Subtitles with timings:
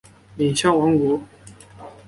[0.35, 1.21] 敏象王国。